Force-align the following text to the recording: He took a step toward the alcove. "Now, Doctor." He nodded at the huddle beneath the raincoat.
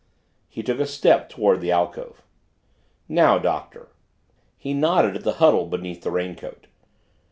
He 0.49 0.63
took 0.63 0.79
a 0.79 0.87
step 0.87 1.29
toward 1.29 1.61
the 1.61 1.71
alcove. 1.71 2.23
"Now, 3.07 3.37
Doctor." 3.37 3.89
He 4.57 4.73
nodded 4.73 5.17
at 5.17 5.23
the 5.23 5.33
huddle 5.33 5.67
beneath 5.67 6.01
the 6.01 6.09
raincoat. 6.09 6.65